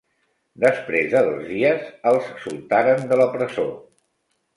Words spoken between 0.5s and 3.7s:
Després de dos dies, els soltaren de la presó.